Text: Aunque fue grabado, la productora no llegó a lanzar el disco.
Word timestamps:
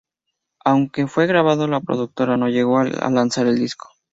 Aunque 0.65 1.05
fue 1.05 1.27
grabado, 1.27 1.67
la 1.67 1.79
productora 1.79 2.35
no 2.35 2.49
llegó 2.49 2.79
a 2.79 2.85
lanzar 2.85 3.45
el 3.45 3.59
disco. 3.59 3.87